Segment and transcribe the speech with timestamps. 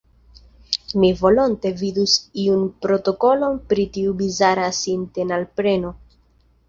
[1.01, 2.15] Mi volonte vidus
[2.45, 5.93] iun protokolon pri tiu bizara sintenalpreno.